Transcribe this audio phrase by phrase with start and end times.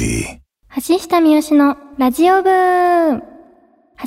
[0.00, 3.22] 橋下三好のラジオ部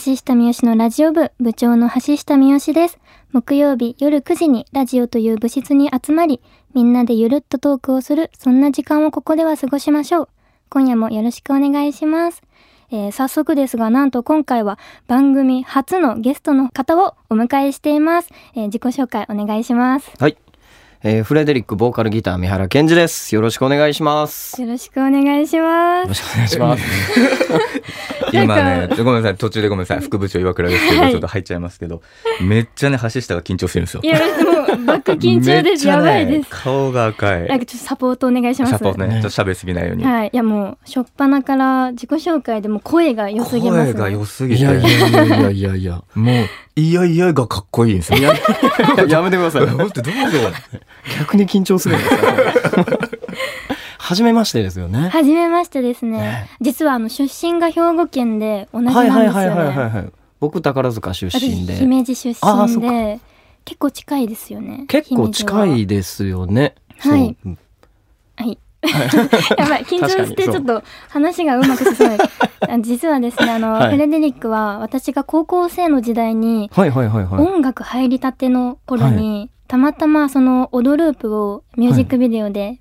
[0.03, 2.97] 橋下三好のラジオ部部長の橋下三好です。
[3.31, 6.41] 木曜日夜9時にラジオという部室に集まり、
[6.73, 10.29] みんなでゆるっとトークをする、そんな時間をここでは過ごしましょう。
[10.69, 12.41] 今夜もよろしくお願いします。
[12.89, 18.29] えー早速ですが、なんと今回は番組初のゲストの方をお迎えしています。
[18.55, 20.11] えー自己紹介お願いします。
[20.17, 20.42] はい。
[21.05, 23.35] えーフレデリックボーカルギター三原健二です。
[23.35, 24.61] よろしくお願いします。
[24.61, 26.13] よよろしくお願いしますろ。
[26.13, 26.83] しくお願いします。
[28.31, 32.01] 今ねごめんなさい、途中でごめんなさい、副部長岩倉ですけど、はいちょっと入っちゃいますけど、
[32.41, 34.07] めっちゃね、橋下が緊張してるんですよい。
[34.07, 35.85] や、もう、バック緊張です。
[35.85, 36.49] ねやばいです。
[36.49, 37.47] 顔が赤い。
[37.47, 38.71] なんかちょっとサポートお願いします。
[38.71, 40.03] サポートね、ねちょっと喋りすぎないように。
[40.03, 40.29] はい。
[40.33, 43.93] いやもう、しょっぱなから自己紹介でも声が良すぎます、ね。
[43.93, 46.03] 声が良すぎて、いやいやいやいやいやいや。
[46.15, 48.19] もう、いやいやがかっこいいんですよ。
[48.19, 48.33] いや、
[49.07, 49.65] やめてください。
[49.67, 50.39] 待って、どうぞ。
[51.19, 53.13] 逆に緊張するんですか
[54.03, 55.07] はじめましてですよね。
[55.07, 56.17] はじめましてですね。
[56.17, 59.31] ね実はあの、出身が兵庫県で同じなんはいですよね。
[59.31, 60.05] はいはいはいはいはい。
[60.41, 61.75] 僕宝塚出私、身で。
[61.75, 63.19] 姫路出あーそっか身で、
[63.65, 64.85] 結構近いですよね。
[64.87, 66.75] 結構近いですよね。
[66.99, 67.55] はいは。
[68.35, 68.57] はい。
[69.57, 72.27] やばい、 緊張してちょっと話がうまく進まない。
[72.69, 77.41] あ実はですね、あの、はいフレデリックは私が高校生の時代に、はいはいはいはい。
[77.41, 82.79] 音楽入りたての頃に、たまたまその「オドループ」をミュージックビデオで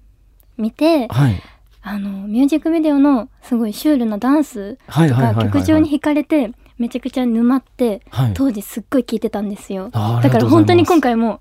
[0.58, 1.41] 見て、はい。
[1.84, 5.53] あのミュージックビデオのすごいシュールなダンスとかはいはいはいはいはい。
[5.53, 8.34] 曲調に惹かれてめちゃくちゃ沼ってはい。
[8.34, 9.91] 当時すっごい聴いてたんですよ。
[9.91, 11.41] だから本当に今回も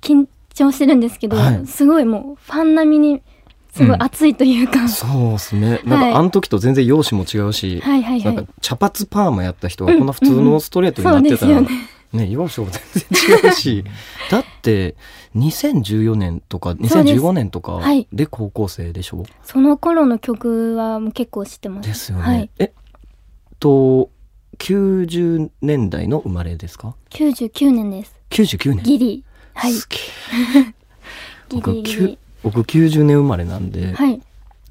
[0.00, 1.66] 緊張してるんですけど、はい。
[1.66, 3.22] すごいもうファン並みに
[3.74, 5.80] すごい熱いというか、そうですね。
[5.84, 8.34] なんはいかあの時と全然容姿も違うし、はいはいはい。
[8.34, 11.78] なんか茶髪パーマやった人がこんな普通のストレートになってたら、そうですよ
[12.14, 12.82] ね、容姿も
[13.14, 13.84] 全然違うし、
[14.32, 14.96] だって
[15.36, 16.96] 2014年とかそうです。
[17.20, 18.08] 2015年とかはい。
[18.10, 19.24] で高校生でしょ？
[19.42, 21.88] その頃の曲はもう結構知ってます。
[21.88, 22.24] ですよね。
[22.24, 22.70] はい、えっ
[23.60, 24.08] と、
[24.58, 28.84] 90年代の生まれですか？99年です ?99 年。
[28.84, 29.24] ギリ。
[29.54, 29.72] はい。
[29.72, 30.74] すげえ。
[31.48, 34.20] ギ僕僕90年生まれなんで、はい。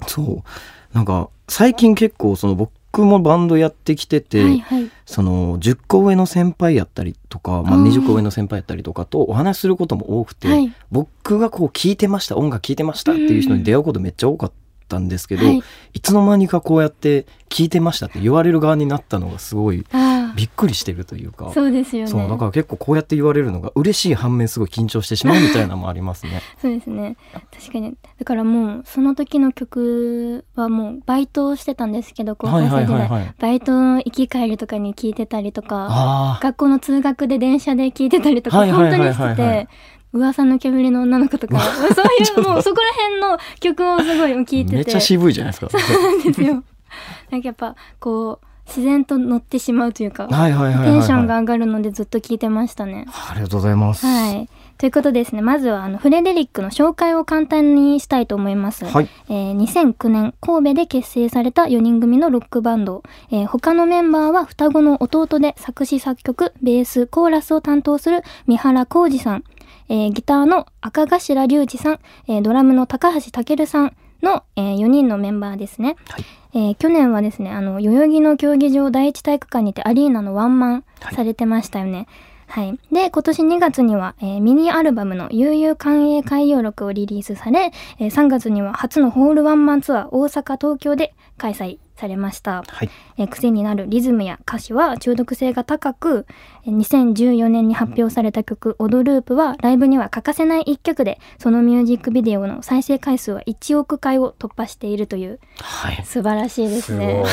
[0.06, 0.94] そう。
[0.94, 4.90] なんか最近結構その僕もバンドやってきてて、はいはい。
[5.04, 10.72] その10個上の先輩やったりとか、まあ、あー20個上の先輩やったりとかとお話しすることも多くて、はい。
[10.90, 14.54] 僕がこう聞いてました音楽聞いてましたっていう人に出会うことめっちゃ多かった
[14.96, 15.62] んですけど、はい。
[15.92, 22.10] い、つの間にかこうやって聞いてましたって言われる側になったのがすごいあびっくりしてるというかあそうですよね。
[22.10, 26.42] そうだから結構こうやって言われるのが嬉しい反面すごい緊張してしまうみたいなのもありますね。
[26.60, 27.16] そうですね。
[27.52, 27.94] 確かに。
[28.18, 33.34] だからもうその時の曲はもうバイトをしてたんですけど高校生時代。
[33.38, 39.68] バイトの行き帰りとかに聞いてたりとかあ学校の通学で電車で聞いてたりとか本当にしてて
[40.12, 45.78] 噂の煙の女の子とか そういうもうそこら辺の曲をすごい聞いててめっちゃ渋いじゃないですか。
[45.78, 46.62] なんですよ
[47.30, 50.28] なんかやっぱこう自然と乗ってしまうというか。
[50.28, 54.06] テンションが上がるのでずっと聞いてましたねありがとうございます。
[54.06, 54.48] はい。
[54.78, 58.84] ということでですね、まずはあのフレデリックの紹介を簡単にしたいと思います。
[58.84, 59.08] はい。
[59.28, 63.02] えー2009年神戸で結成された4人組のロックバンド、
[63.32, 69.44] えー他のメンバーは双子の弟で作詞作曲ベースコーラスを担当する三原浩二さん、
[69.88, 76.24] えーギターの赤頭隆二さん、えードラムの高橋健さんの、え4人のメンバーですね、はい。
[76.54, 82.06] えー去年はですねあの代々木の競技場第一体育館にてアリーナのワンマンされてましたよね、
[82.46, 82.78] はい。
[82.92, 92.64] で、今年2月には、えーミニアルバムの悠々寛永海洋録をリリースされ、えー3月には初のホールワンマンツアー大阪、東京で開催されました。
[92.66, 92.90] はい。
[93.18, 96.26] えー癖になるリズムや歌詞は中毒性が高く、
[96.64, 106.02] えー2014年に発表された曲「オドループ」はライブには欠かせない一曲でそのミュージックビデオの再生回数は1億回を突破しているというはい。
[106.04, 107.24] 素晴らしいですね。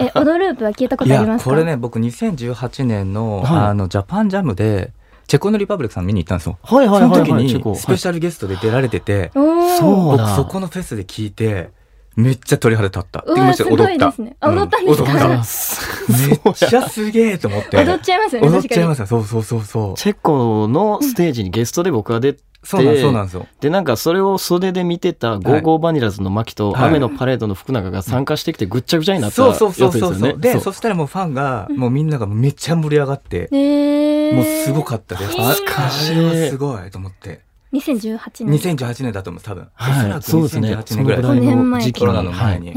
[0.00, 1.50] え、オドループは聞いたことありますか？
[1.50, 4.92] これね僕2018年の,、はいあのジャパンジャムで
[5.26, 6.58] チェコのリパブリックさん見に行ったんですよ。
[6.62, 7.48] はいはいそのはいはい。
[7.48, 10.24] 時にスペシャルゲストで出られてて、おーそうだ。
[10.24, 11.70] 僕そこのフェスで聞いて
[12.16, 13.24] めっちゃ鳥肌立った。
[13.26, 15.12] うわでむしろ踊ったすごいですねあ踊ったんですか？
[15.12, 17.76] う踊ったすめっちゃすげえと思って。
[17.76, 18.48] 踊っちゃいますよね。
[18.48, 19.06] 踊っちゃいます。
[19.06, 19.94] そうそうそうそう。
[19.96, 23.46] チェコのステージにゲストで僕が出て、そうなんそうなんですよ。
[23.60, 30.34] で、なんかそれを袖で見てたゴーゴーバニラズの牧とはい雨のパレードの福永が参加してきてぐっちゃぐちゃになったそうやつですよそうそうそうね。
[30.38, 35.38] で、そうそしたらもうファンが、もうみんながめっちゃ盛り上がって、えー、もうすごかったです。
[35.38, 37.42] あ懐かしいすごいと思って。
[37.74, 38.76] 2018年。
[38.76, 39.68] 2018年だと思う、多分。
[39.74, 42.68] はいおそらくそうですね2018年ぐらいそのぐらい5年前の時期コロナの前はいに。
[42.70, 42.72] え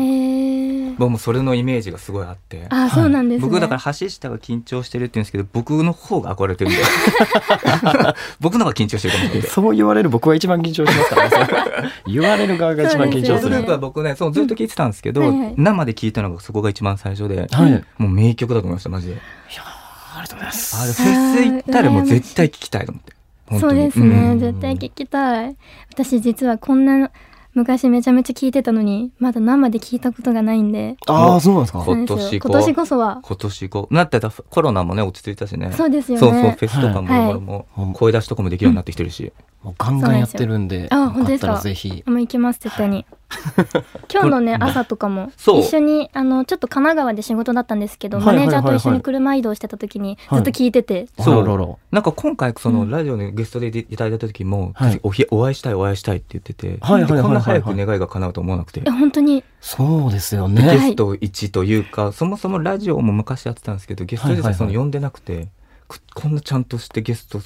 [0.90, 3.48] ー、僕もそれのイメージがすごいあってあ、そうなんですね。
[3.48, 6.80] 僕だから橋下が緊張してるって言うんですけど僕の方が憧れてるんで
[8.40, 11.90] 僕の方が緊張してると思っててそう言われる僕は一番緊張しますからね。
[12.08, 13.50] 言われる側が一番緊張する。
[13.50, 17.84] ねグループは僕ねそうずっと聞いてたんですけど、うんはいはい生で聞いたのがそこが一番最初で、はい。
[17.98, 21.04] もう名曲だと思いましたマジでありがとうございまあす。
[21.04, 23.14] れフェス行ったらもう絶対聞きたいと思って
[23.60, 24.40] そうですね、ん。
[24.40, 25.56] 絶対聞きたい。
[25.90, 27.12] 私実はこんな
[27.54, 30.96] 昔めちゃめちゃ聞いてたのに、まだ生で聞いたことがないんで。
[31.08, 31.54] ああ、そう。
[31.56, 31.84] なんですか？
[31.86, 33.20] 今年今年こそは。
[33.24, 33.94] 今年こう。
[33.94, 34.30] なってた。
[34.30, 35.72] コロナもね落ち着いたしね。
[35.72, 36.20] そうですよね。
[36.20, 37.34] そうそうフェスとかもはい。
[37.34, 39.34] ももう声出しとかもできるようになってきてるし、
[39.68, 41.48] もうガンガンやってるんで、あ本当ですか？
[41.48, 42.04] よかったらぜひ。
[42.06, 43.06] もう行きます絶対に。
[44.10, 50.44] 今日のね朝とかも一緒にあのちょっと神奈川で仕事だったんですけど、マネージャーと一緒に車移動してた時にはい。
[50.44, 51.78] ずっと聞いてて、そう。
[51.92, 52.90] なんか今回そのうん。
[52.90, 55.00] ラジオのゲストでいただいた時も、はい。
[55.04, 57.02] おひお会いしたいお会いしたいって言ってて、こん
[57.34, 59.44] な早く願いが叶うと思わなくて、いや本当に。
[59.60, 60.80] そうですよゲね。
[60.92, 65.50] スト1というか、そもそもラジオも昔やってたんですけどゲストでその呼んでなくて、
[65.90, 67.42] ここんなちゃんとしてゲスト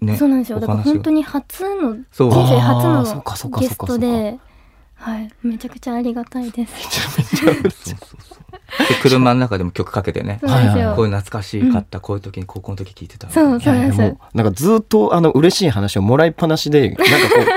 [0.00, 0.60] ねそうなんですよ。
[0.60, 2.84] だから本当に初の人生初
[3.48, 4.38] のゲストで
[4.98, 5.30] はい。
[5.42, 6.74] めちゃくちゃありがたいです。
[7.36, 7.98] そうそうそう。
[8.88, 10.40] で車の中でも曲かけてね。
[10.42, 10.64] こういう
[11.10, 17.10] 懐かしいかった、こういう時に高校の時聞いてたそういやいやもうなんかずっとあの嬉しい話をもらいっぱなしで、なんかこ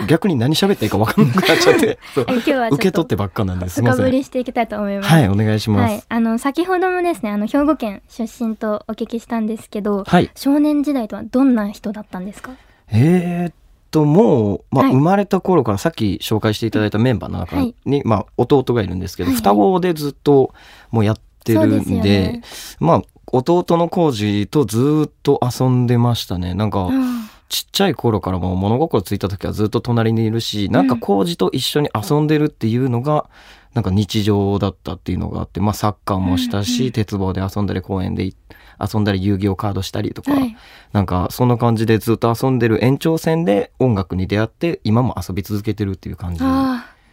[0.03, 3.81] う逆に何喋っていいか分かんなくなっちゃって、そ うえ今日はちょっと受け取ってばっかなんです。
[3.81, 5.09] 深掘りしていきたいと思います。
[5.09, 5.99] はい、お願いしまはい。
[5.99, 6.05] す。
[6.07, 10.29] あの先ほどもですねあの兵庫県出身とお聞きしたんですけどはい。
[10.35, 12.51] 少年時代とはどんな人だったんですか？
[12.93, 13.53] えーっ
[13.91, 14.93] と、もう、まあ、はい。
[14.93, 17.75] 生まれた頃からさっき紹介していただいたメンバーの中はい。
[17.85, 19.35] に、まあ、弟がいるんですけど、はい。
[19.35, 20.53] はい双子でずっと
[20.89, 22.41] もうやってるんで、よね。
[22.79, 26.53] まあ、弟の浩二とずっと遊んでましたね。
[26.53, 27.21] なんか、あ
[27.51, 33.29] ちっちゃい頃からもう物心ついた時はずっと隣にいるし、なんか浩二と一緒に遊んでるっていうのが、
[33.73, 36.91] なんか日常だったっていうのがあって、まあサッカーもしたし、うんうん。
[36.93, 38.33] 鉄棒で遊んだり公園でい
[38.81, 40.55] 遊んだり遊戯王カードしたりとか、はい。
[40.91, 46.43] なんかそんな感じでずっと遊んでる延長線で音楽に出会って今も遊び続けてるっていう感じ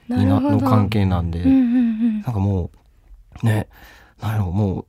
[0.09, 2.23] の関係なんで、うんうんうん。
[2.23, 2.71] なんかも
[3.43, 3.69] うね
[4.21, 4.81] なんやろも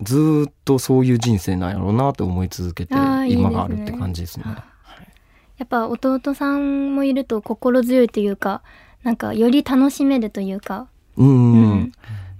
[0.00, 2.94] うずーっとそういう人生なんやろうなって思い続けて
[3.28, 4.44] 今があるって感じですね。
[5.58, 8.62] やっぱ弟さんもいると心強いというか
[9.04, 11.92] なんかより楽しめるというか、うん、うん。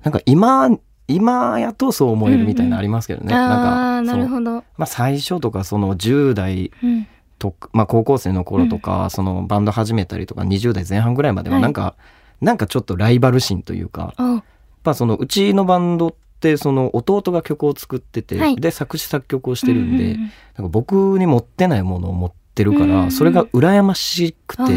[0.02, 0.70] なんか今
[1.12, 3.34] 今やとそう思えるみたいなのありますけどね。
[3.34, 7.06] ああなんかそうなるほど、まあ最初とかその10代うん、
[7.42, 11.62] とか、まあ、高校生の頃とか、そのバンド始めたりとか20代前半ぐらいまでははい。
[11.62, 11.96] なんか、
[12.40, 14.42] なんかちょっとライバル心というか、やっあ
[14.84, 18.56] ぱそのうちのバンドってその弟が曲を作ってて、はい。
[18.56, 20.32] で作詞作曲をしてるんで、うううんなんか
[20.68, 24.76] 僕に持ってないものを持ってるから、うんそれが羨ましくあて、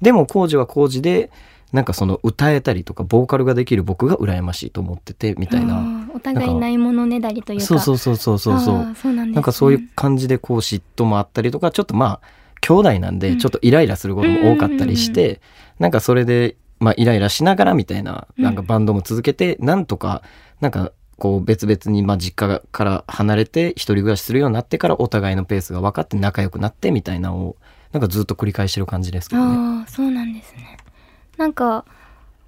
[0.00, 1.30] でも工事は工事で
[1.72, 6.06] なんかその歌えたりとかボーカルができる僕が羨ましいと思っててみたいな。
[6.14, 7.64] お互いないものねだりというか。
[7.64, 9.12] そうそうそうそうそうそう。
[9.14, 9.40] なんね。
[9.40, 12.20] かそういう感じでこう嫉妬もあったりとかちょっとまあ
[12.60, 13.18] 兄弟なんうん。
[13.18, 15.40] でちょっとイライラすることも多かったりしうんて
[15.78, 18.44] なんかそれでまあイライラしながらみたいなうん。
[18.44, 20.22] なんかバンドも続けてなんとか
[20.60, 27.56] なんかこう別々にまあ実家から離れて一人暮らしするようになってからお互いのペースが分かって仲良くなってみたいなのを
[27.92, 29.56] なんかずっと繰り返してる感じですけどね。
[29.80, 30.78] ああそうなんですね
[31.42, 31.84] なんか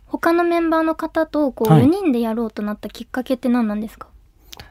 [0.07, 1.83] 他のメンバーの方とこうはい。
[1.83, 4.07] 4人でやろうとなったきっかけって何なんですか、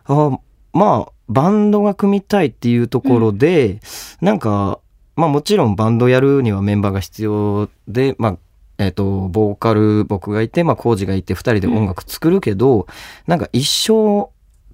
[0.06, 0.40] あ
[0.72, 3.81] まあバンドが組みたいっていうところで、
[4.22, 4.80] なんか
[5.18, 8.38] まあもちろんバンドやるにはメンバーが必要でまあ
[8.78, 12.88] えっ、とボーカル僕がいてまあコージがいて2人で音楽作るけど、
[13.28, 14.30] なんか一生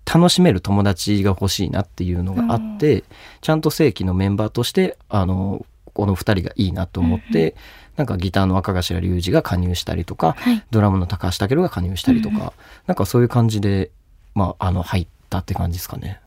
[0.05, 3.03] 楽しめる友達が欲しいなっていうのがあって、
[3.41, 7.55] ちゃんと正規のメンバーとしてあのこの2人がいいなと思って、
[7.99, 10.63] なんかギターの赤頭隆二が加入したりとか、はい。
[10.71, 12.49] ドラムの高橋健が加入したりとか、うん
[12.87, 13.91] なんかそういう感じで、
[14.35, 16.21] まあ、あの入ったって感じですかね。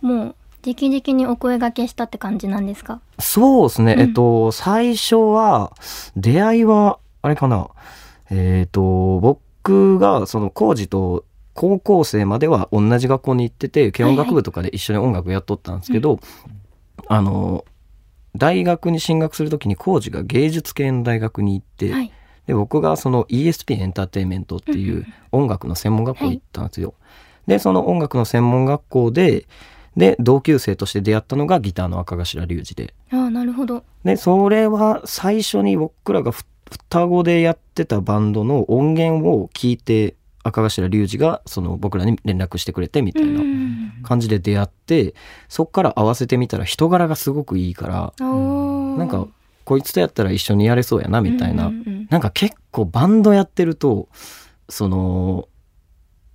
[0.00, 3.00] もう直々にお声掛けしたって感じなんですか？
[3.18, 4.00] そうですね、うん。
[4.00, 5.72] えっと最初は
[6.16, 7.68] 出会いはあれかな。
[8.30, 11.24] えっと僕がその工事と
[11.54, 16.20] 高校生までは同じ学校に行ってて軽音楽部とかで一緒に音楽やっとったんですけど、
[17.08, 17.64] あの
[18.36, 22.12] 大学に進学する時に工事が芸術系の大学に行って、はい。
[22.46, 26.94] で僕がその ESP エンターテインメントっていう音楽の専門学校行ったんですよ。
[27.46, 29.46] でその音楽の専門学校で
[29.96, 32.94] で同級生として出会ったのがギターの赤頭隆二で。
[33.12, 33.84] ああなるほど。
[34.04, 43.80] でそれは最初に僕らがふ双子でやってたバンドの音源を聞いて赤頭隆二がその僕らに連絡してくれてみたいなうん。
[44.02, 45.14] 感じで出会って
[45.48, 49.26] そっから合わせてみたら人柄がすごくいいからなんか
[49.64, 51.66] こいつとやったら一緒にやれそうやなみたいな。
[51.66, 54.08] うんうんうんなんか結構バンドやってると
[54.68, 55.48] その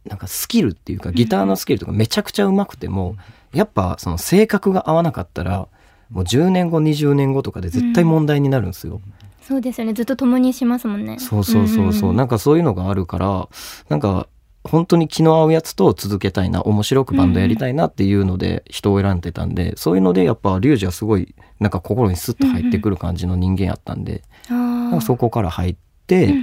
[0.05, 3.17] なんかスキルっていうかギターのスキルとかめちゃくちゃ上手くても、
[3.51, 5.67] やっぱその性格が合わなかったら
[6.09, 9.01] もう10年後20年後とかで絶対問題になるんですよ。
[9.47, 9.93] そうですよね。
[9.93, 11.19] ずっと共にしますもんね。
[11.19, 13.47] そうそうそうそう、なんかそういうのがあるから
[13.89, 14.27] なんか
[14.63, 25.75] 本当に気の合うやつと続けたいな面白くバンドやりたいなっていうので人を選んでたんで、そういうのでやっぱリュウジはすごいなんか心にスッと入ってくる感じの人間やったんで、なんかそこから入っ
[26.07, 26.33] て、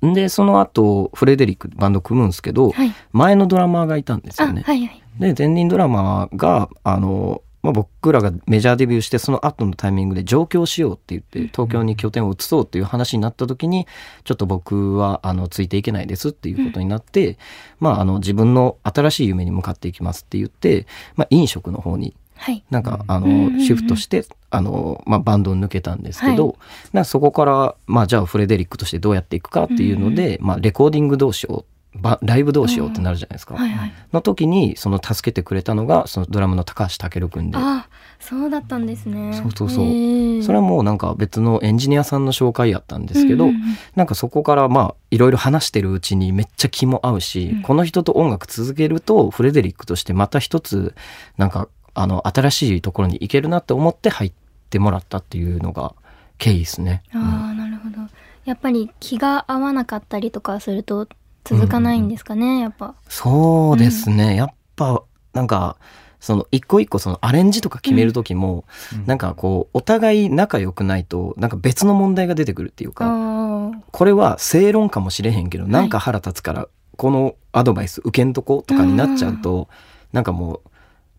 [0.00, 2.94] でその後フレデリックバンド組むんですけど、はい。
[3.12, 4.62] 前のドラマーがいたんですあよね。
[4.64, 5.02] はいはい。
[5.18, 13.88] で前任ドラマーがあの、まあ、僕らがメジャーデビューしてその後のタイミングで上京しようって言って東京に拠点を移そうっていう話になった時に
[14.22, 17.38] ちょっと僕はあのついていけないですっていうことになって、
[17.80, 22.62] まあ、あの自分の新しい夢に向かっていきますって言って、まあ、飲食の方にはい。
[22.70, 26.56] なんかあのシフトしてあの、まあ、バンドを抜けたんですけど、はい。
[26.92, 31.75] なんかそこから、まあ、じゃあフレデリックとしてどうやっていくかっていうので、まあ、レコーディングどうしようば
[32.22, 33.54] ライブどうしようってなるじゃないですか。
[33.54, 33.92] はいはい。
[34.12, 37.58] の時にその助けてくれたのがそのドラムの高橋健君で。
[37.58, 37.88] あ
[38.18, 39.32] そうだったんですね。
[39.34, 40.42] そうそうそう。
[40.42, 43.62] それはもうなんか別のエンジニアさんの紹介やったんですけど、うんうんうん。
[43.94, 47.62] なんかそこからまあいろいろ話してるうちにめっちゃ気も合うし、うん。
[47.62, 50.94] この人と音楽続けるとフレデリックとしてまた一つ
[51.36, 54.32] なんかあの新しいところに行けるなって思って入っ
[54.70, 55.94] てもらったっていうのが
[56.38, 57.02] 経緯ですね。
[57.14, 57.22] うん。
[57.22, 57.96] ああなるほど。
[58.44, 61.08] やっぱり気が合わなかったりとかすると
[61.46, 62.94] 続かないんですかね、やっぱ。
[63.08, 65.76] そうですね、やっぱなんか
[66.20, 68.64] その一個一個そのアレンジとか決める時も、
[69.06, 79.68] なんかこうお互い仲良くないとなんか別の問題が出てくるっていうかあこれは正論かもしれへんけどなんか腹立つからこのアドバイス受けんとことかになっちゃうと
[80.12, 80.70] なんかもう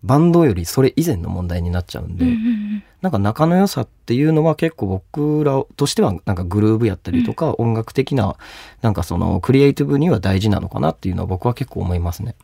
[0.03, 8.35] バンドよりそれ以前の問題になっちゃうんで、うんうんうんなんか仲の良さっていうのは結構僕らとしてはなんかグルーブやったりとか音楽的な
[8.81, 12.35] なんかそのクリエイティブには大事なのかなっていうのは僕は結構思いますね。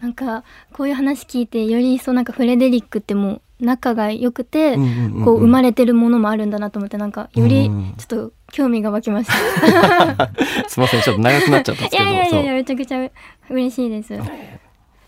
[0.00, 0.44] なんか
[0.74, 9.32] こういう話聞いてより一層なんかフレデリックってもう仲が良くて、うんうんうんうんこう生まれてるものもあるんだなと思ってなんかよりうんちょっと興味が湧きました。
[10.68, 13.10] すいませんちょっと長くなっちゃったんですけど いやいやいやめちゃくちゃ
[13.48, 14.12] 嬉しいです。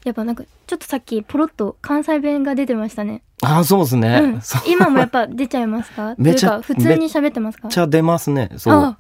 [0.05, 3.23] やっぱなんかちょっとさっきポロッと関西弁が出てましたね。
[3.43, 6.15] ああそうですね、うん今もやっぱ出ちゃいますか？
[6.19, 7.69] めちゃ普通に喋ってますか？
[7.69, 7.73] めっ？
[7.73, 8.99] ちゃ出ますねそうあ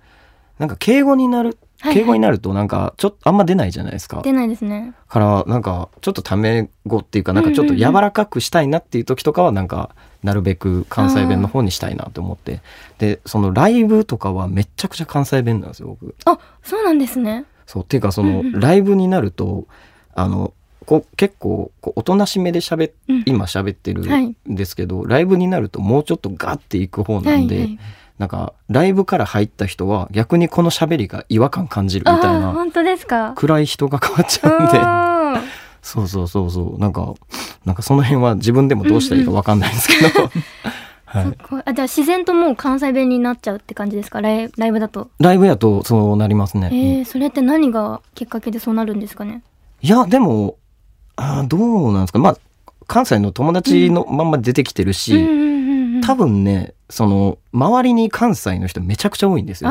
[0.59, 1.59] なんか敬語になる
[1.93, 4.21] 敬語になるとなんかちょっとあんま出ないじゃないですか。
[4.23, 4.95] 出ないですね。
[5.09, 9.91] からなんかちょっとタメ語っていうかなんかちょっと柔らかくしたいなっていう時とかはなんか
[10.25, 12.61] なるべく関西弁の方にしたいなと思って
[12.99, 16.15] でそのライブとかはめっちゃくちゃ関西弁なんですよ僕。
[16.25, 17.45] あそうなんですね。
[17.67, 19.67] そうっていうかそのライブになると
[20.15, 20.53] あの
[20.89, 23.23] こう結構こうおとなしめで喋っうん。
[23.27, 24.27] 今喋ってるはい。
[24.27, 27.79] んですけど、ライブになるともうちょっとガッていく方なんで、はいはい。
[28.17, 33.35] なんかライブから入った人は逆にこの喋りが違和感感じるみたいなあ本当ですか？
[33.37, 35.49] 暗い人が変わっちゃうんで。
[35.83, 36.79] そうそうそうそう。
[36.81, 37.13] なんか
[37.67, 40.31] なんかその辺は自分でもどうしたらいいかわかんないんですけど、
[41.05, 41.63] はい、そっか。
[41.67, 44.23] あじゃあ自然ともう関西弁になっちゃうって感じですか？
[44.23, 45.11] ライライブだと？
[45.21, 49.43] ライブやとそうなりますね、えー、それって何がきっかけでそうなるんですかね？
[49.83, 50.57] いやでも
[51.21, 52.19] あーどうなんですか？
[52.19, 52.39] まあ
[52.87, 59.71] 関西の友達のまんま出てきてるし、うんうんうんうん、多分ねその周りに関西の人めちゃくちゃ多いんですよ。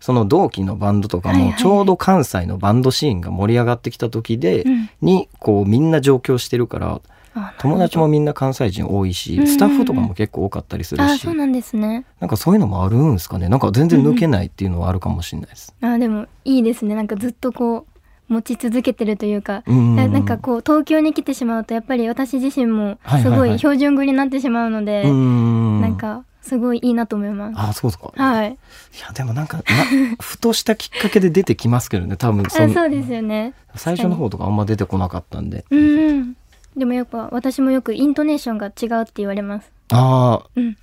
[0.00, 4.90] その同期のバンドとかもちょうど関西のバンドシーンが盛り上がってきた時で、うん。
[5.00, 7.00] にこうみんな上京してるから
[7.34, 12.04] あ友達もみんな関西人多いしスタッフとかも結構多かったりするしあそうなんですね。
[12.20, 13.48] なんかそういうのもあるんですかね？
[13.48, 15.74] なんか全然抜けないっていうのはあるかもしれないです。
[15.80, 16.94] あでもいいですね。
[16.94, 17.97] なんかずっとこう
[18.28, 19.62] 持ち続けてるというか。
[19.66, 27.54] うんななんかこう東京に来てしまうとやっぱり私自身もすごはいはいはいい標準語になってしまうので、うんなんかすごいいいなと思います。
[27.58, 28.52] あそうですか、はい。
[28.52, 28.54] い
[29.00, 29.62] やでもなんかな
[30.20, 33.52] ふとしたきっかけで出てきますけどね多分あそのそうですよね。
[33.74, 36.36] 最初の方とかあんま出てこなかったんでうんうん。
[36.76, 39.70] でもやっぱ私もよくイントネーションが違うって言われます。
[39.90, 40.76] ああうん。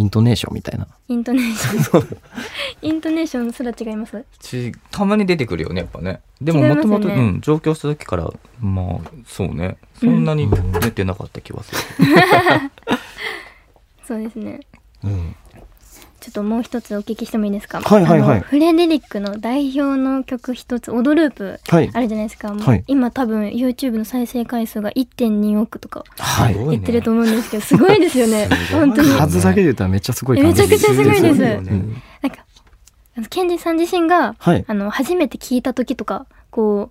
[0.00, 0.86] イントネーションみたいな。
[1.08, 2.16] イントネーション。
[2.80, 4.24] イントネーションすら違います。
[4.38, 6.20] ちたまに出てくるよねやっぱね。
[6.40, 9.76] でももともとうん上京した時からまあそうね。
[9.98, 10.48] そんなに
[10.80, 11.78] 出てなかった気はする、
[14.08, 14.60] そうですね。
[15.04, 15.36] うん
[16.20, 17.80] ちょっともう一つお聞きしてもいいですか？
[17.80, 18.40] はいはいはい。
[18.40, 21.90] フレデリックの代表の曲一つ、オドループはい。
[21.92, 22.52] あるじゃないですか。
[22.52, 22.84] もうはい。
[22.86, 26.04] 今多分 YouTube の再生回数が1.2億とか
[26.54, 28.48] 言ってると思うんですけど、すごいですよね。
[28.70, 29.10] 本当に。
[29.10, 31.42] は数だけで言ったらめっちゃすごい感じめちゃくちゃすごいです。
[31.42, 32.02] うん。
[32.22, 32.44] なんか、
[33.16, 34.64] あのケンジさん自身が、はい。
[34.66, 36.90] あの初めて聞いた時とか、こ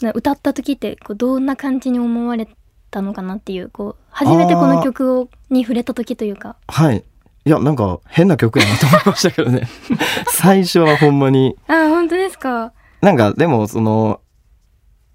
[0.00, 2.48] うな歌った時ってこうどんな感じに思われ
[2.90, 6.56] たのかなっていう、こう初めてこの曲をに触れた時というか。
[6.68, 7.04] はい
[7.44, 9.68] いやなんか変な曲やなと思いましたけどね。
[10.30, 11.56] 最初はほんまに。
[11.66, 12.72] あ、本当ですか？
[13.00, 14.20] なんかでもその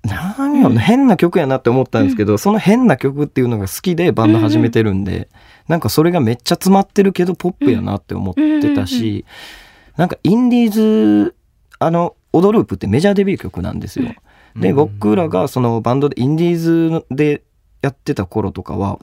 [0.04, 5.30] なんやろな変な曲やなって思ったんですけど、その変な曲っていうのが好きでバンド始めてるんで、
[5.68, 9.26] なんかそれがめっちゃ詰まってるけどポップやなって思ってたし、
[9.96, 11.36] なんかインディーズ
[11.80, 14.12] あの「オドループ」ってメジャーデビュー曲なんですよ。
[14.56, 17.44] で僕らがそのバンドでインディーズで
[17.82, 19.00] やってた頃とかは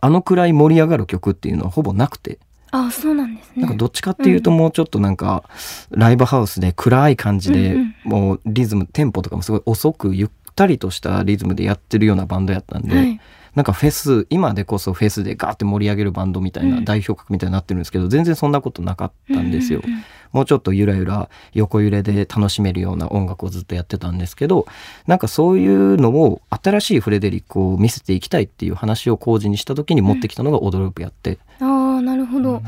[0.00, 2.38] あのくらい盛り上がる曲っていうのはほぼなくて。
[2.70, 3.62] あそうなんですね。
[3.62, 5.44] なんかどっちかっていうともうちょっとなんか
[5.90, 13.20] ライブハウスで暗い感じでうんもうリズムテンポとかもすごい遅くゆったりとしたリズムでやってるようなバンドやったんで、はい
[13.54, 19.80] なんかフェス今でこそフェスでガーって盛り上げるバンドみたいなうん代表格みたいになってるんですけど全然そんなことなかったんですよ。
[19.84, 24.66] うんうんうんもうちょっとゆらゆら横揺れで楽しめるような音楽をずっとやってたんですけど
[25.06, 32.60] なんかそういうのを新しいフレデリックを見せていきたいっていう話を工事にした時に持ってきたのが「オドループ」やって、ああなるほど。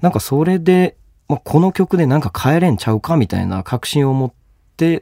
[0.00, 0.96] なんかそれで、
[1.28, 4.43] まあ、この曲でなんか変えれんちゃうかみたいな確信を持って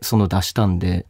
[0.02, 1.06] その出したんで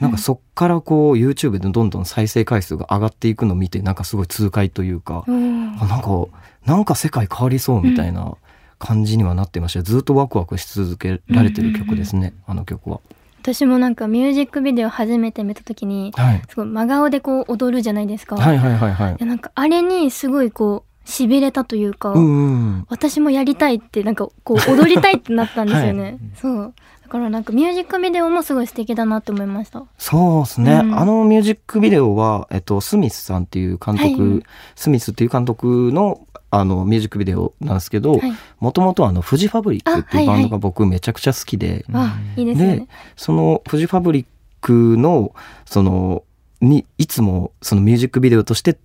[0.00, 6.26] なんかそっからこう YouTube でどんどん再生回数が上がっていくのを見てなんかすごい痛快というかあなんか
[6.66, 8.34] なんか世界変わりそうみたいな
[8.78, 9.82] 感じにはなってました。
[9.82, 13.00] ずっとワクワクし続けられてる曲ですね、あの曲は。
[13.42, 18.36] 私もなんかミュージックビデオ初めて見た時にはい、すごい真顔でこう踊るじゃないですか。
[18.36, 19.12] はいはいはいはい。
[19.12, 22.46] いやなんかあれにすごいこう痺れたというか、うんう
[22.78, 26.18] ん私もやりたいってなんかこう踊りたいってなったんですよね。
[26.36, 26.54] そう。
[26.54, 26.72] だ
[27.10, 29.84] からなんかミュージックビデオもすごい素敵だなって思いました。
[29.98, 34.42] そうですね、うんあのミュージックビデオは、えっと、スミスさんっていう監督、はい
[34.76, 38.32] スミスっていう監督のあのミュージックビデオなんですけどはい。
[38.60, 42.86] もともとあのフジファブリックっていうバンドが僕めちゃくちゃ好きで、あいいですね。
[43.16, 44.26] そのフジファブリッ
[44.60, 45.34] クの
[45.66, 46.24] その
[46.60, 48.78] にいつもそのミュージックビデオとして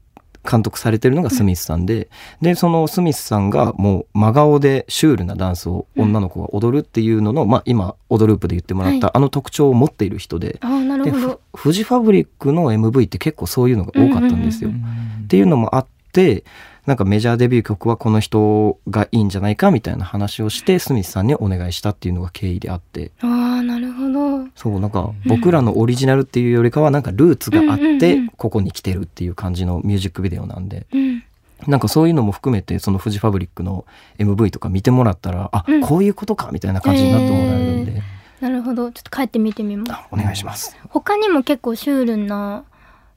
[0.50, 2.10] 監督されてるのがスミスさんで、
[2.42, 10.60] でそのスミスさんがもう真顔でシュールなダンスを女の子が踊るっていうのの、まあ今「オドループ」で言ってもらった、はあの特徴を持っている人で。
[11.04, 11.12] で
[11.56, 14.70] フジファブリックの MV って結構そういうのが多かったんですよ。
[14.70, 16.44] うんっていうのもあって
[16.86, 24.48] なんかメジャーデビュー曲はこの人がいいんじゃないかみたいな話をしてスミスさんにお願いしたっていうのが経緯であってああなるほど。
[24.56, 31.24] そうなんか僕らのオリジナルっていうよりかはなんかルーツがあってここに来てるっていう感じのミュージックビデオなんでうん。
[31.68, 33.86] なんかそういうのも含めてそのフジファブリックの
[34.20, 38.04] MV とか見てもらったらあうんこういうことかみたいな感じになってもらえるんで
[38.42, 38.92] なるほど。
[38.92, 39.92] ちょっと帰って見てみます。
[39.92, 40.78] あお願いします。
[40.90, 42.64] 他にも結構シュールな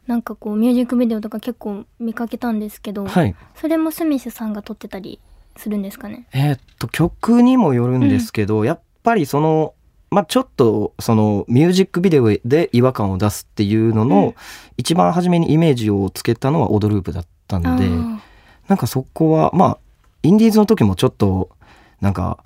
[0.08, 3.36] なんかこうミュージックビデオとか結構見かけたんですけど、はい。
[3.54, 5.20] それもスミスさんが撮ってたり
[5.54, 6.26] するんですかね？
[6.32, 9.74] えーっと曲にもよるんですけど、やっぱりその
[10.10, 14.34] まあちょっとそのミュージックビデオで違和感を出すっていうのの、うん。
[14.78, 17.68] 一番初めにイメージをつけたのはオドループだったんで
[18.66, 19.78] なんかそこはまあ
[20.22, 21.50] インディーズの時もちょっと
[22.00, 22.42] なんか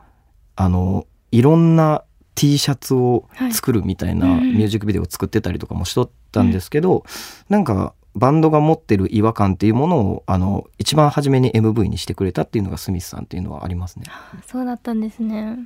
[0.56, 2.02] あのいろんな
[2.34, 7.04] T シャツを作るみたいなミュージックビデオを作ってたりとかもしとったんですけど、
[7.48, 14.06] なんかバンドが持ってる違和感っていうものをあの一番初めに MV にしてくれたっていうのがスミスさんっていうのはありますね。
[14.46, 15.58] そうだったんですね。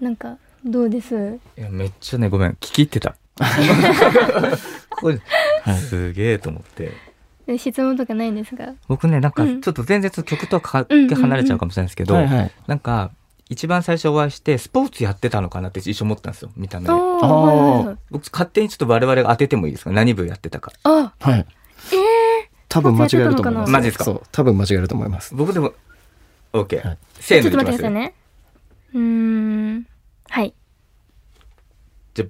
[0.00, 1.38] なんかどうです？
[1.56, 3.16] いやめっちゃねごめん聞き入ってた
[5.00, 5.20] これ
[5.88, 6.92] すげえと思って
[7.46, 8.74] え質問とかないんですか？
[8.88, 12.14] 僕ねなんかうんちょっと全然曲とはかけ離れちゃうかもしれないですけど。
[12.66, 13.12] なんか
[13.48, 16.92] 一番最初お会いしてスポーツやってたのかなって一瞬思ったんですよ見た目で。
[16.92, 19.90] は僕勝手にちょっと我々が当ててもいいですか？
[19.90, 20.72] 何部やってたか。
[20.84, 21.46] あはい。
[22.68, 23.72] 多分間違えると思います。
[23.72, 24.04] マジですか？
[24.04, 25.34] そう、多分間違えると思います。
[25.34, 25.72] 僕でも
[26.52, 26.98] OK、はい。
[27.20, 28.14] せーちょっとのでいきます待ってくださいね。
[28.94, 29.00] うー
[29.78, 29.86] ん
[30.28, 30.54] はい。
[32.14, 32.26] じゃ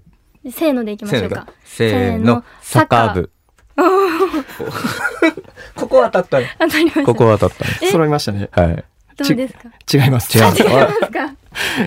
[0.53, 1.49] せーのでいきましょうか。
[1.65, 3.31] せーせーののサッカー部。
[5.75, 6.55] ここ当たったね。
[6.59, 7.05] 当たりました。
[7.05, 8.49] ここ当たった揃いましたね。
[8.53, 8.85] はい
[9.25, 9.69] どうですか？
[10.05, 10.37] 違います。
[10.37, 11.25] 違います違いますか？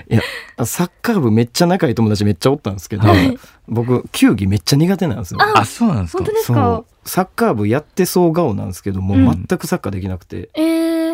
[0.08, 5.40] いや、サッカー部めっちゃ仲いい友達めっちゃおったんですけど、はい僕、球技めっちゃ苦手なんですよ。
[5.42, 6.24] あそうなんですか？
[6.24, 6.54] 本当ですか？
[6.54, 7.08] そう。。
[7.08, 10.60] サッカー部やってそう顔なんですけど、もうんう全くサッカーできなくて、え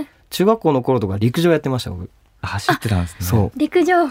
[0.01, 2.11] ー、中学校の頃とか陸上やってました、僕。
[2.43, 3.59] 走ってたんですねそう。
[3.59, 4.09] 陸上。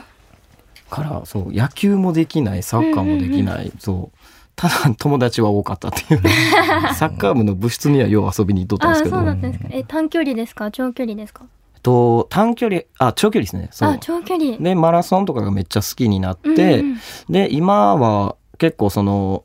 [0.89, 4.17] から、そう、野球もできない、サッカーもできない、そう。
[4.55, 6.21] ただ友達は多かったっていう。
[6.95, 9.69] サッカー部の部室にはよう遊びに行っとったんですけどそうだ、ったんですか。
[9.71, 11.43] え、短距離ですか、長距離ですか？
[11.87, 13.69] と、短距離、あ、長距離ですね。
[13.71, 13.97] そうあ、。
[13.99, 14.57] 長距離。
[14.57, 16.97] で、マラソンとかがめっちゃ好きになって、うんうん
[17.29, 19.43] で今は結構その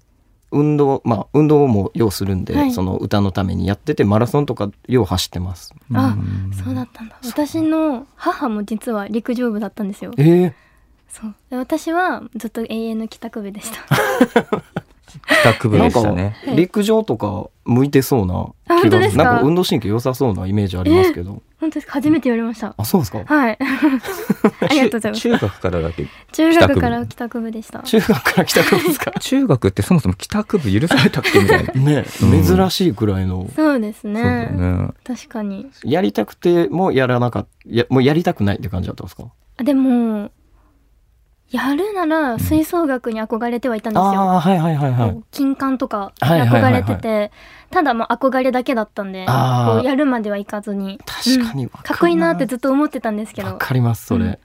[0.50, 7.18] 運動まあ運動もようするんで、はいその歌のためにやっててマラソンとかよう走ってますあんそうだったんだ。
[7.24, 10.12] 私の母も実は陸上部だったんですよ。
[10.16, 10.52] えー、
[11.08, 11.34] そう。
[11.50, 13.78] で私はずっと永遠の帰宅部でした。
[15.20, 16.36] 帰宅部なんかでしたね。
[16.46, 18.34] はい陸上とか向いてそうな
[18.68, 19.22] あ本当ですか？
[19.24, 21.42] なんか運動神経良さそうなイメージありますけど。
[21.60, 21.86] 本当です。
[21.86, 22.74] か初めて言われました。
[22.76, 23.22] あ、そうですか？
[23.24, 23.58] はい。
[23.62, 25.22] ありがとうございます。
[25.22, 27.80] 中中学からだけ中学から帰宅部でした。
[27.84, 29.12] 中学から帰宅部ですか？
[29.20, 31.72] 中学ってそもそも帰宅部許されたっけみたいな。
[31.80, 32.44] ね、うん。
[32.44, 33.48] 珍しいくらいの。
[33.54, 34.20] そうですね。
[34.20, 34.20] そ
[34.56, 34.88] うだよね。
[35.04, 35.68] 確かに。
[35.84, 37.48] やりたくてもやらなかった。
[37.70, 39.24] や、もうやりたくないって感じだったんですか？
[39.58, 40.30] あでも
[41.52, 45.20] やるなら吹奏楽に憧れてはいたんですよ、ああ、はいはいはいはい。
[45.30, 46.82] 金管とかはいはいはいはい。
[46.82, 47.32] 憧れてて、
[47.70, 50.98] ただもう憧れだけだったんでこうやるまではいかずに。
[51.06, 53.58] 確かにわかうんかっこいいなってずっと思ってたんですけわど。
[53.58, 54.24] かります、それ。
[54.24, 54.38] うん。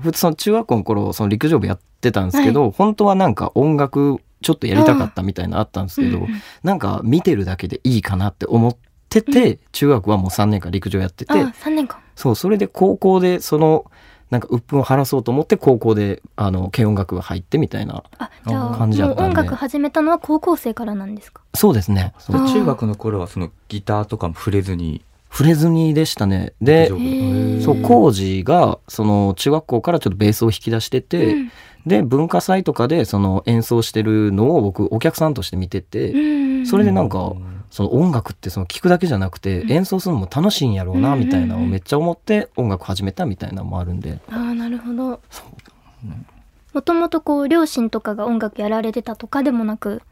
[0.00, 6.30] 普通その中学校の頃、その陸上部やってたんですけど、本当はなんか音楽ちょっとやりたかったみたいなのあったんですけど、うんうん
[6.62, 8.76] なんか見てるだけでいいかなって思っ
[9.08, 11.98] てて、中学はもう3年間陸上やってて、あ3年間。
[12.16, 13.84] そう、それで高校でその、
[14.34, 19.22] なんか鬱憤を晴らそうと思って高校であの軽音楽部入ってみたいなあじゃあ感じだったんで。
[19.22, 21.42] 音楽始めたのは高校生からなんですか？
[21.54, 22.12] そうですね。
[22.28, 25.04] 中学の頃はそのギターとかも触れずに。
[25.30, 26.52] 触れずにでしたね。
[26.60, 26.88] で
[27.60, 31.52] そう工事がその中学校からちょっとベースを引き出してて、うん。
[31.86, 36.66] で文化祭とかでその演奏してるのを僕お客さんとして見てて、うん。
[36.66, 37.34] それでなんか
[37.74, 39.72] その音楽ってその聞くだけじゃなくてうん。
[39.72, 44.20] 演奏するのも楽しいんやろうなうんみたいなのをめっちゃ思って音楽始めたみたいなのもあるんで。
[44.30, 45.20] ああなるほど。
[46.72, 50.02] もともとこう両親とかが音楽やられてたとかでもなく。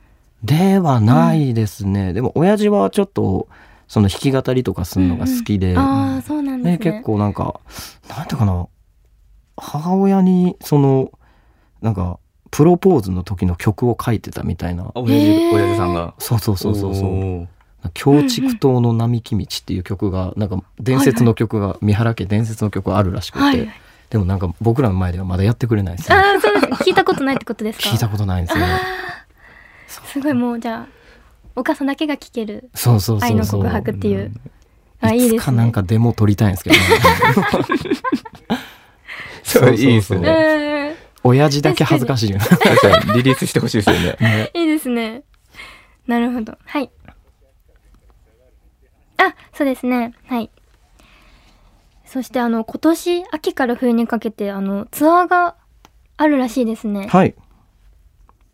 [0.43, 3.47] ではないですね、でも親父はちょっと
[3.87, 7.61] その弾き語りとかするのが好きで、ああそうなんでね、すね結構なんか
[8.09, 8.67] なんていうかな。
[9.57, 11.13] 母親にその
[11.81, 12.19] なんか
[12.53, 14.85] プロポーズの時の曲を書いてたみたいな。
[14.85, 16.15] あ親父親父さんが。
[16.19, 17.07] そうそうそうそうそう。
[17.09, 17.47] おー
[17.95, 23.69] 「京畜島の並木道」っていう曲がなんか伝説の曲が、三原家伝説の曲があるらしくて、はい
[24.11, 26.17] でもなんか僕らの前ではまだやってくれないですね。
[26.17, 26.67] ああそうです。
[26.85, 27.89] 聞いたことないってことですか？
[27.89, 28.79] 聞いたことないんですよね。
[29.89, 30.87] すごいもうじゃあ
[31.57, 33.61] お母さんだけが聞けるそうそう愛のそう。
[33.63, 34.31] そう告白っていう。
[35.01, 35.37] あいいですね。
[35.39, 36.83] いつかなんかデモ撮りたいんですけど、 ね、
[39.43, 42.45] そういいですよねえ親父だけ恥ずかしいよね。
[42.45, 43.13] 確かに。
[43.15, 44.17] リリースしてほしいですよね。
[44.21, 45.23] ー いいですね。
[46.07, 46.59] なるほど。
[46.65, 46.91] はい。
[49.19, 50.15] あそうですね。
[50.27, 50.51] はい。
[52.05, 55.57] そしてあの今年秋から冬にかけてあのツアーが
[56.17, 57.07] あるらしいですね。
[57.09, 57.35] はい。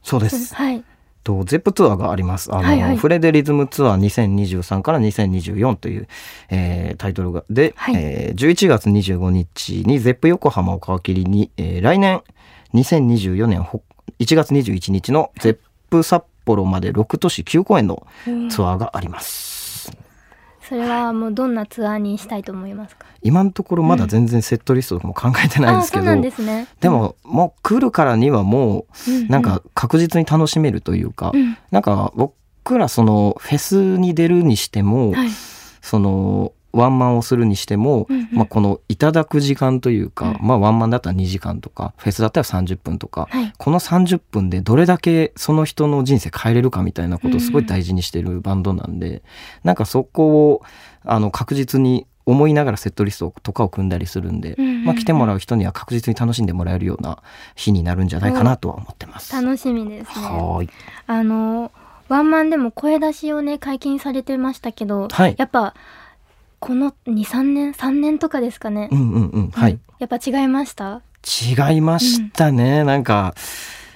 [0.03, 0.55] そうです。
[0.55, 0.85] はい
[1.25, 2.53] と、ゼップツアーがあります。
[2.55, 6.09] あの、はいはいフレデリズムツアー2023から2024という、
[6.51, 12.23] えータイトルが、で、はいえー11月25日にゼップ横浜を皮切りに、えー来年
[12.75, 13.83] 2024年ほ
[14.19, 15.59] 1月21日のゼッ
[15.91, 19.58] プ札幌まで6都市9公演のうんツアーがあります。
[20.69, 23.07] それはもうどんなツアーにしたいと思いますか？
[23.23, 26.69] 今のところまだ全然セットリストとかも考えてないんですけど、うなんですね。
[26.81, 31.57] でも、もう来るからにはもうう、なんか確実に楽しめるというか、うん。
[31.71, 35.31] なんか僕らそのフェスに出るにしても、はい。
[35.81, 38.29] そのワンマンをするにしても、うんうん。
[38.33, 40.47] まあ、このいただく時間というか、うん。
[40.47, 43.53] まあ、ワンマンだったら2時間とかフェスだったら30分とか、はい。
[43.57, 49.23] この30分でどれだけその人の人生変えれるかみたいなことをすごい大事にしてるバンドなんで、
[49.65, 50.63] なんかそこを
[51.05, 54.85] あの確実に思いながらセットリストとかを組んだりするんで、うんうんうん。
[54.85, 57.23] まあ、来てもらう人には確実に楽しんでもらえるような
[57.57, 59.35] 日になるんじゃないかなとは思ってます。
[59.35, 60.27] 楽しみですね。
[60.27, 60.71] はーい。
[61.07, 61.73] あの
[62.09, 65.35] ワンマンでも声出しをね解禁されてましたけど、はい。
[65.39, 65.75] やっぱ
[66.61, 69.51] この23年3年とかですかね、うんうんうん。
[69.51, 71.03] はい、うんやっぱ違いました？
[71.71, 73.35] 違いましたね、なんか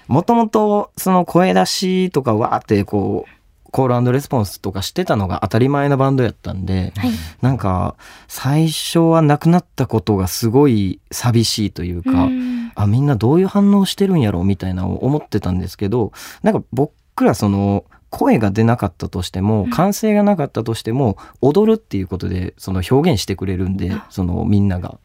[0.08, 7.10] もともとその声出しとかわーってこうコールレスポンスとかしてたのが当たり前なバンドやったんで、はい。
[7.40, 7.94] なんか
[8.28, 12.72] 最初はなくなったことがすごい寂しいというか、うん。
[12.74, 16.92] あみんなどういう反応してるんやろうみたいなのを思ってたんですけどなんか僕
[17.24, 19.70] らその声が出なかったとしてもうん。
[19.70, 24.98] 歓声がなかったとしても踊るっていうことでその表現してくれるんであそのみんなが。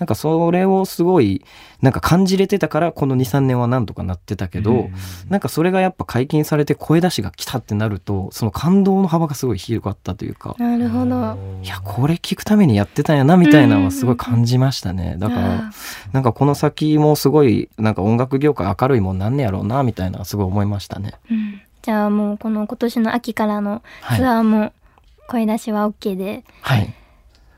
[0.00, 1.44] なんかそれをすごい
[1.82, 4.88] なんか感じれてたからこの23年はなんとかなってたけど、
[5.28, 10.56] なんかそれがやっぱ解禁されて声出しが来たってなるとその感動の幅がすごい広かったというか。
[10.58, 11.36] なるほど。
[11.62, 15.16] いやこれ聞くためにやってたんやなみたいなのはすごい感じましたね。
[15.18, 15.70] だからあ
[16.12, 21.12] なんかこの先もすごいなんか音楽業界明るいもんなんねやろうなみたいなすごい思いましたね。
[21.30, 24.18] ーうんじゃあもうこの今年の秋からのはい。
[24.18, 24.72] ツアーも
[25.28, 26.94] 声出しは OK で、はい。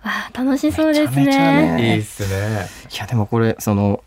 [0.03, 1.27] あー楽しそうですね。
[1.27, 1.95] めちゃめちゃね。
[1.95, 2.67] いいっすね。
[2.93, 4.03] いやでもこれその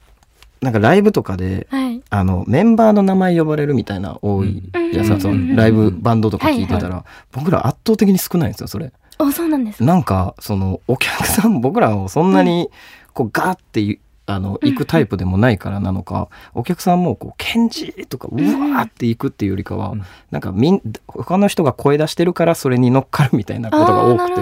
[0.62, 2.02] なんかライブとかではい。
[2.10, 4.92] あのメンバーの名前呼ばれるみたいな多いうん。
[4.92, 8.94] じゃあさそのライブバンドとか聞いてたら、は僕ら圧倒的に少ないんですよそれ。
[9.20, 9.86] おそうなんですか。
[9.86, 12.70] なんかそのお客さん僕らをそんなに
[13.14, 18.36] こうガーってあの行くタイプでもないからなのかお客さんもこう「ケンジ!」とか「う
[18.74, 20.04] わ!」って行くっていうよりかは、うん。
[20.32, 24.42] なんかみん他の人が声出してるからそれに乗っかるみたいなことが多くて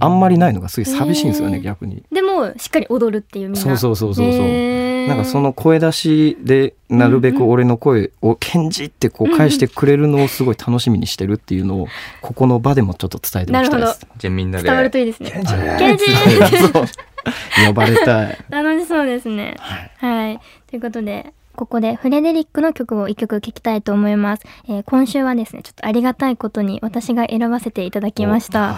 [0.00, 2.02] あんまりないのがすごい寂しいんですよね、逆に。
[2.12, 3.60] でもしっかり踊るっていうみんな。
[3.60, 5.06] そうそうそうそうそう。
[5.08, 11.88] なんかその声出しでなるべく俺の声を「ケンジ!」ってこう返してくれるのをすごい楽しみにしてるっていうのを
[12.20, 14.06] ここの場でもちょっと伝えておきたいです。
[14.18, 14.64] じゃあみんなで。
[14.64, 15.30] 伝わるといいですね。
[15.78, 16.04] ケンジ
[17.66, 18.38] 呼ばれたい。
[18.50, 19.56] 楽しそうですね。
[19.98, 20.40] はい。
[20.68, 28.76] ということでここでフレデリックの曲を一曲聴きたいと思います、えー今週はですねちょっとありがたいことに私が選ばせていただきました。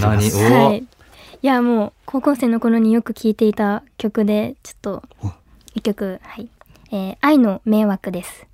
[0.00, 0.30] 何？
[0.32, 0.78] おはい。
[0.78, 5.02] いやもう高校生の頃によく聴いていた曲でちょっと
[5.74, 6.48] 一曲はい、
[6.90, 8.46] えー愛の迷惑です。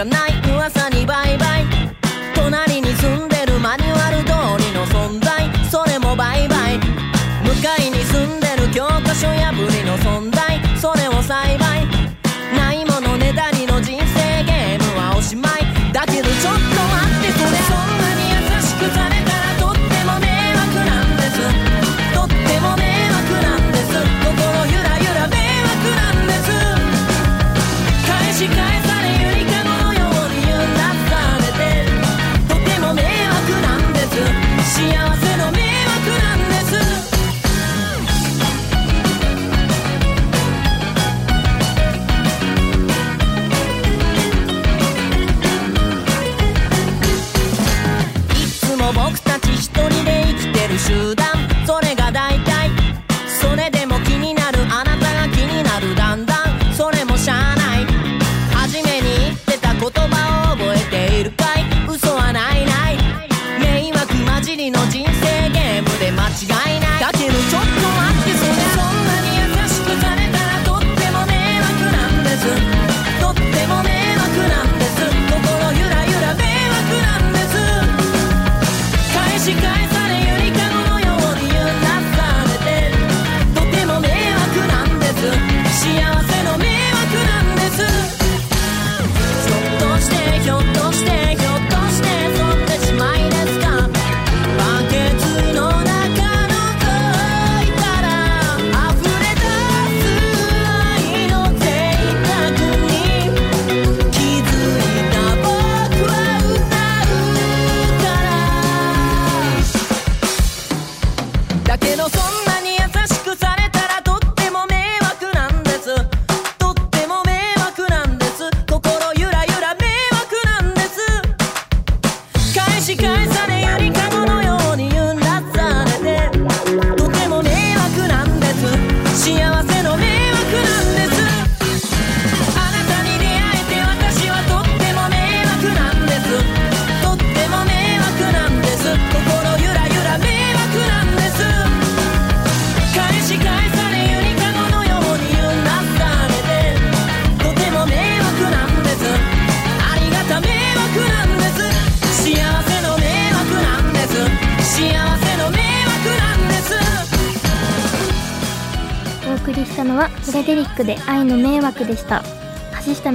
[0.00, 1.66] かない噂にバイバイ。
[2.34, 3.99] 隣に住んでるマニュア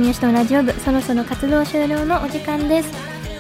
[0.06, 2.92] 橋下三好のラジオ部そろそろ活動終了のお時間です。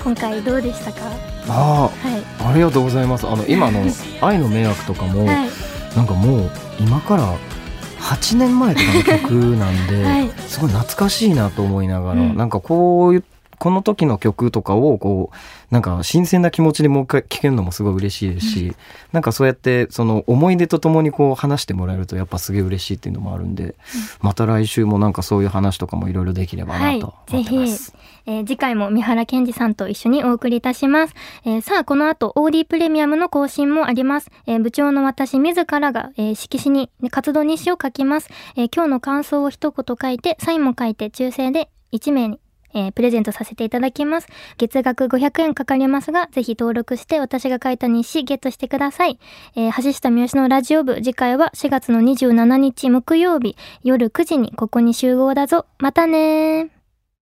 [0.03, 0.99] 今回どうでしたか？
[1.47, 2.23] あはい。
[2.43, 3.27] あ、ありがとうございます。
[3.27, 3.83] あの今の
[4.21, 5.49] 愛の迷惑とかも、はい。
[5.95, 7.37] なんかもう今から
[7.99, 10.29] 8年前とかの曲なんで、はい。
[10.47, 12.35] すごい懐かしいなと思いながら、うん。
[12.35, 13.23] なんかこういう
[13.59, 15.35] この時の曲とかをこう
[15.71, 18.75] なんか新鮮な気持ちでもう一回聴けるのもすごい嬉しいですし、
[19.11, 23.75] なんかそうやってその思い出とともにこう話してもらえるとやっぱすげえ嬉しいっていうのもあるんで、
[24.21, 27.93] また来週もなんかそういう話とかもいろいろできればはないと思ってます。
[28.27, 31.13] えー次回も三原健二さんと一緒にお送りいたします。
[31.45, 34.31] えーさあ、この後、OD プレミアムの更新もあります。
[34.47, 38.29] えー部長の私自らが、えー色紙に、ね活動日誌を書きます。
[38.55, 42.39] えー今日の感想を一言書いて、サインも書いて、抽選で1名に、
[42.75, 44.27] えープレゼントさせていただきます。
[44.57, 49.17] 月額500円かかりますが、ぜひ登録して私が書いた日誌ゲットしてください。
[49.55, 55.65] えー橋下三好のラジオ部、次回は4月の27日木曜日夜9時にここに集合だぞ。
[55.79, 56.74] またねー。